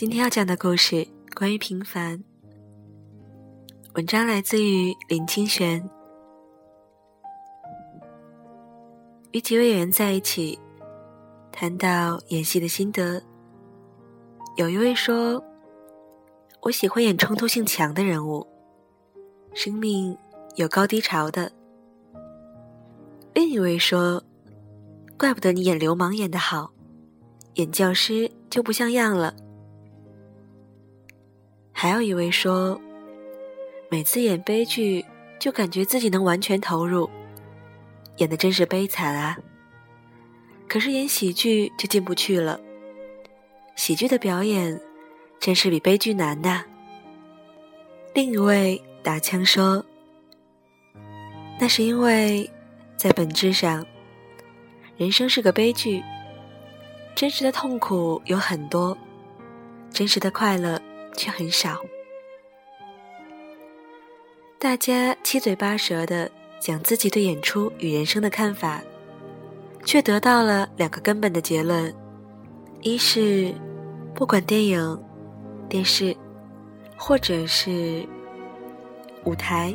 [0.00, 2.24] 今天要讲的故事关于平凡。
[3.92, 5.86] 文章来自于林清玄。
[9.32, 10.58] 与几位演员在一起，
[11.52, 13.22] 谈到演戏的心得，
[14.56, 15.44] 有一位说
[16.64, 18.46] ：“我喜欢演冲突性强的人物，
[19.52, 20.16] 生命
[20.56, 21.52] 有高低潮的。”
[23.34, 24.24] 另一位说
[25.18, 26.72] ：“怪不得你演流氓演得好，
[27.56, 29.36] 演教师就不像样了。”
[31.82, 32.78] 还有一位说
[33.88, 35.02] ：“每次演悲剧，
[35.38, 37.08] 就感觉自己能完全投入。”
[38.20, 39.38] 演的真是悲惨啊！
[40.68, 42.60] 可是演喜剧就进不去了。
[43.76, 44.78] 喜剧的表演
[45.38, 46.62] 真是比悲剧难呐。
[48.12, 49.82] 另一位打枪说
[51.58, 52.50] ：“那是因为，
[52.94, 53.86] 在本质上，
[54.98, 56.02] 人生是个悲剧。
[57.14, 58.94] 真实的痛苦有很多，
[59.90, 60.78] 真实的快乐
[61.16, 61.80] 却很少。
[64.58, 66.30] 大家七嘴八舌的。”
[66.60, 68.82] 讲自己对演出与人生的看法，
[69.82, 71.90] 却得到了两个根本的结论：
[72.82, 73.54] 一是，
[74.14, 75.02] 不管电影、
[75.70, 76.14] 电视，
[76.98, 78.06] 或者是
[79.24, 79.74] 舞台，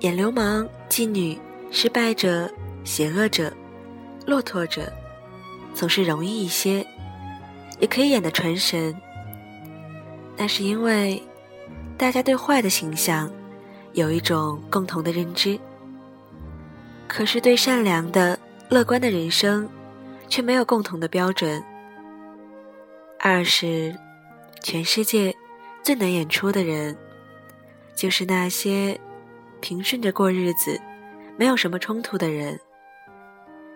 [0.00, 1.38] 演流氓、妓女、
[1.70, 2.50] 失败者、
[2.82, 3.52] 邪恶者、
[4.26, 4.92] 落拓者，
[5.74, 6.84] 总是容易一些，
[7.78, 8.92] 也可以演得传神。
[10.36, 11.22] 那是因为
[11.96, 13.30] 大家对坏的形象。
[13.92, 15.58] 有一种共同的认知，
[17.08, 19.66] 可是对善良的、乐观的人生，
[20.28, 21.64] 却没有共同的标准。
[23.18, 23.96] 二是，
[24.60, 25.34] 全世界
[25.82, 26.94] 最难演出的人，
[27.94, 29.00] 就是那些
[29.62, 30.78] 平顺着过日子、
[31.38, 32.60] 没有什么冲突的人，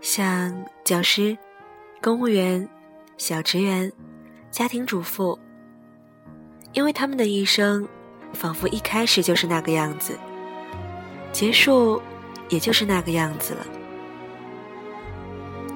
[0.00, 1.36] 像教师、
[2.00, 2.68] 公务员、
[3.18, 3.92] 小职员、
[4.52, 5.36] 家庭主妇，
[6.74, 7.88] 因为他们的一生。
[8.34, 10.18] 仿佛一开始就是那个样子，
[11.30, 12.02] 结束
[12.48, 13.64] 也就是那个样子了。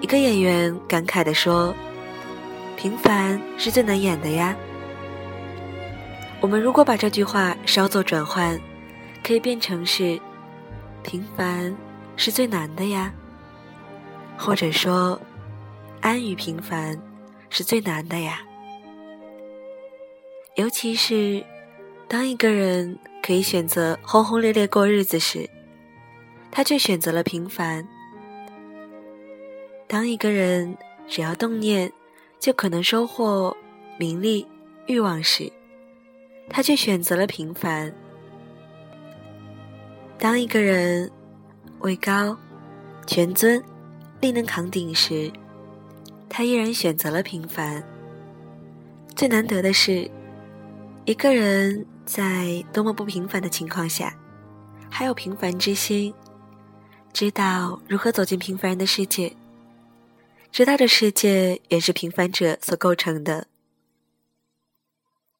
[0.00, 1.72] 一个演员感慨地说
[2.76, 4.56] ：“平凡是最难演的呀。”
[6.42, 8.58] 我们如果把这句话稍作转换，
[9.22, 10.20] 可以变成是
[11.04, 11.72] ：“平凡
[12.16, 13.12] 是最难的呀。”
[14.36, 15.20] 或者说
[16.02, 17.00] ：“安于平凡
[17.50, 18.40] 是最难的呀。”
[20.58, 21.42] 尤其是。
[22.08, 25.46] 当一个人可以选择轰轰烈烈过日子时，
[26.50, 27.84] 他却选择了平凡；
[29.86, 30.74] 当一个人
[31.06, 31.92] 只要动念
[32.40, 33.54] 就可能收获
[33.98, 34.46] 名利
[34.86, 35.52] 欲望时，
[36.48, 37.92] 他却选择了平凡；
[40.18, 41.10] 当一个人
[41.80, 42.34] 位高
[43.06, 43.62] 权尊
[44.22, 45.30] 力能扛鼎时，
[46.26, 47.84] 他依然选择了平凡。
[49.14, 50.10] 最难得的是，
[51.08, 51.86] 一个人。
[52.08, 54.18] 在多么不平凡的情况下，
[54.90, 56.14] 还有平凡之心，
[57.12, 59.36] 知道如何走进平凡人的世界，
[60.50, 63.46] 知道这世界也是平凡者所构成的。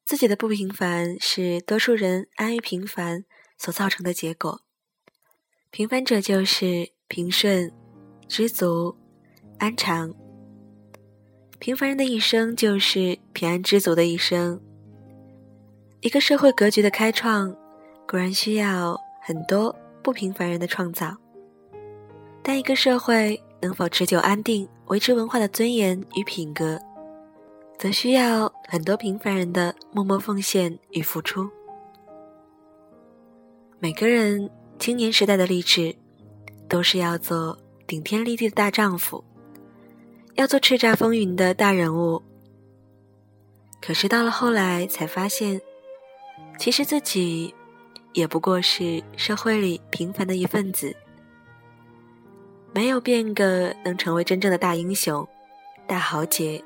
[0.05, 3.25] 自己的不平凡是多数人安于平凡
[3.57, 4.61] 所造成的结果。
[5.71, 7.73] 平凡者就是平顺、
[8.27, 8.95] 知足、
[9.57, 10.13] 安常。
[11.57, 14.61] 平凡人的一生就是平安知足的一生。
[16.01, 17.53] 一个社会格局的开创，
[18.07, 21.13] 固然需要很多不平凡人的创造，
[22.41, 26.79] 但一个社会能否持久安定、维持文化的尊严与品格，
[27.77, 31.49] 则需要很多平凡人的默默奉献与付出。
[33.79, 34.49] 每个人
[34.79, 35.93] 青年时代的励志，
[36.69, 39.21] 都是要做顶天立地的大丈夫，
[40.35, 42.23] 要做叱咤风云的大人物。
[43.81, 45.59] 可是到了后来，才发现。
[46.59, 47.55] 其实自己
[48.11, 50.93] 也不过是社会里平凡的一份子，
[52.73, 55.25] 没有变个能成为真正的大英雄、
[55.87, 56.61] 大豪杰。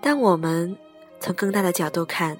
[0.00, 0.74] 但我们
[1.20, 2.34] 从更大的角度看，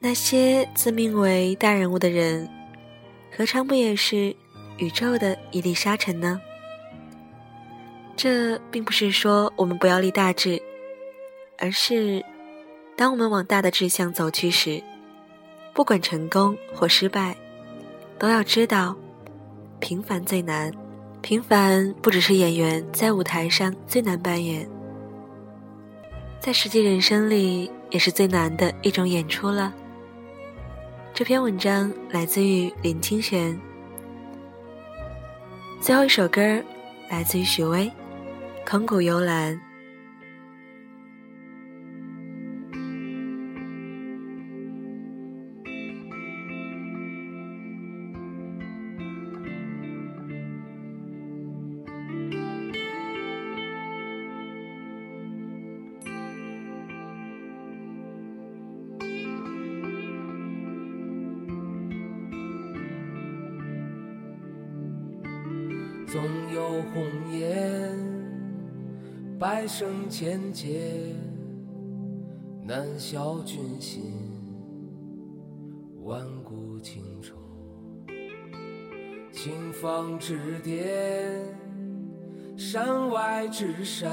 [0.00, 2.50] 那些自命为大人物的人，
[3.30, 4.34] 何尝不也是
[4.76, 6.40] 宇宙的一粒沙尘呢？
[8.16, 10.60] 这并不是说我们不要立大志，
[11.58, 12.24] 而是。
[12.96, 14.82] 当我们往大的志向走去时，
[15.72, 17.36] 不管成功或失败，
[18.18, 18.94] 都要知道，
[19.80, 20.72] 平凡最难。
[21.20, 24.68] 平凡不只是演员在舞台上最难扮演，
[26.38, 29.72] 在实际人生里也是最难的一种演出了。
[31.14, 33.58] 这篇文章来自于林清玄。
[35.80, 36.62] 最后一首歌
[37.08, 37.90] 来自于许巍，
[38.70, 39.54] 《空谷幽兰》。
[66.14, 66.22] 总
[66.54, 67.02] 有红
[67.36, 67.98] 颜，
[69.36, 71.12] 百生千劫，
[72.62, 74.12] 难消君心，
[76.04, 77.34] 万古情仇。
[79.32, 81.52] 青风之巅，
[82.56, 84.08] 山外之山，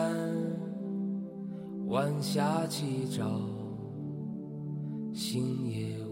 [1.86, 3.40] 晚霞起照，
[5.14, 6.11] 星夜。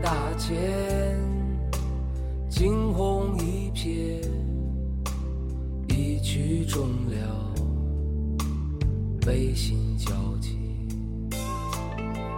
[0.00, 0.56] 大千
[2.48, 4.20] 惊鸿一瞥，
[5.88, 7.54] 一曲终了，
[9.20, 10.58] 悲心交集。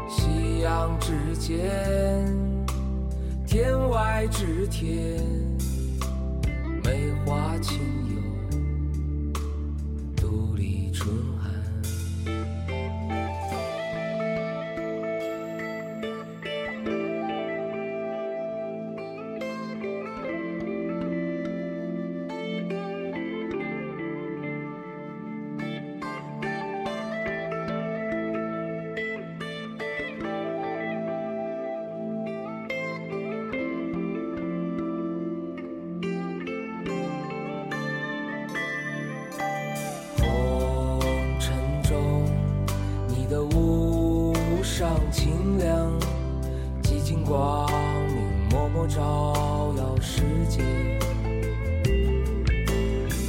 [0.08, 1.60] 夕阳之间，
[3.46, 5.22] 天外之天，
[6.82, 7.78] 梅花清
[8.08, 9.34] 幽，
[10.16, 11.14] 独立春
[45.30, 45.92] 明亮，
[46.82, 47.70] 寂静，光
[48.08, 48.86] 明默默。
[48.88, 50.60] 照耀世界，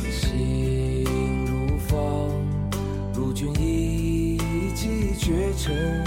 [0.10, 1.06] 心
[1.46, 2.00] 如风，
[3.14, 4.40] 如君一
[4.76, 6.04] 骑绝尘，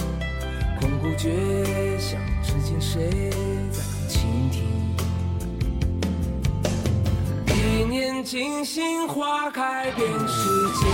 [0.80, 3.30] 空谷绝响，至今谁
[3.70, 4.64] 在倾听？
[7.46, 10.48] 一念惊心，花开遍世
[10.80, 10.86] 界，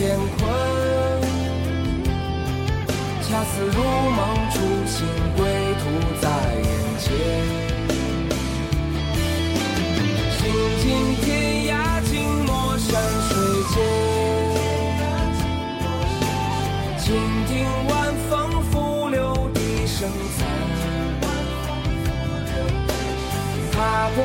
[0.00, 0.46] 乾坤，
[3.20, 4.18] 恰似如梦
[4.52, 4.56] 初
[4.86, 4.96] 醒，
[5.36, 5.42] 归
[5.80, 5.82] 途
[6.20, 6.24] 在
[6.54, 6.66] 眼
[7.00, 7.04] 前。
[10.38, 10.40] 行
[10.78, 10.86] 尽
[11.16, 11.26] 天
[11.66, 11.74] 涯，
[12.08, 12.14] 静
[12.44, 12.88] 默山
[13.28, 13.30] 水
[13.74, 13.76] 间。
[16.96, 17.06] 倾
[17.48, 17.50] 听
[17.88, 17.90] 晚
[18.30, 18.30] 风
[18.70, 20.08] 拂柳笛声
[20.38, 20.38] 残，
[23.72, 23.76] 踏
[24.14, 24.16] 破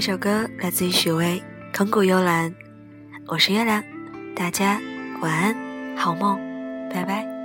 [0.00, 1.42] 这首歌来自于许巍
[1.76, 2.48] 《空谷幽兰》，
[3.26, 3.82] 我是月亮，
[4.32, 4.80] 大家
[5.20, 5.56] 晚安，
[5.96, 6.38] 好梦，
[6.88, 7.37] 拜拜。